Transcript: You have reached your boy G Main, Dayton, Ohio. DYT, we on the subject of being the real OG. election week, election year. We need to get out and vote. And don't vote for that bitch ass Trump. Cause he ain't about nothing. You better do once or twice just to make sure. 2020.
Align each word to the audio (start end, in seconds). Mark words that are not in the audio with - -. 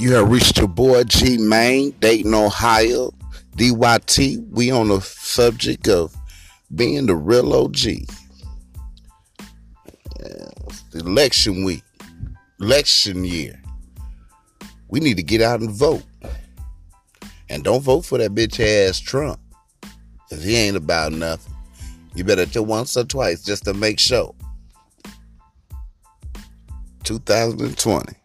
You 0.00 0.14
have 0.14 0.30
reached 0.30 0.56
your 0.56 0.66
boy 0.66 1.04
G 1.04 1.36
Main, 1.36 1.90
Dayton, 2.00 2.32
Ohio. 2.32 3.12
DYT, 3.56 4.48
we 4.50 4.70
on 4.70 4.88
the 4.88 4.98
subject 5.02 5.88
of 5.88 6.16
being 6.74 7.04
the 7.04 7.14
real 7.14 7.52
OG. 7.52 7.76
election 10.94 11.64
week, 11.64 11.82
election 12.60 13.26
year. 13.26 13.60
We 14.88 15.00
need 15.00 15.18
to 15.18 15.22
get 15.22 15.42
out 15.42 15.60
and 15.60 15.70
vote. 15.70 16.04
And 17.50 17.62
don't 17.62 17.82
vote 17.82 18.06
for 18.06 18.16
that 18.16 18.30
bitch 18.30 18.58
ass 18.58 18.98
Trump. 19.00 19.38
Cause 20.30 20.42
he 20.42 20.56
ain't 20.56 20.78
about 20.78 21.12
nothing. 21.12 21.54
You 22.14 22.24
better 22.24 22.46
do 22.46 22.62
once 22.62 22.96
or 22.96 23.04
twice 23.04 23.44
just 23.44 23.64
to 23.64 23.74
make 23.74 23.98
sure. 23.98 24.34
2020. 27.04 28.19